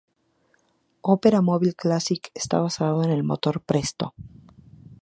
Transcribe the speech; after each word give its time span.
Opera 1.13 1.41
Mobile 1.43 1.73
Classic 1.75 2.31
está 2.33 2.57
basado 2.59 3.03
en 3.03 3.11
el 3.11 3.21
motor 3.23 3.61
Presto. 3.61 4.15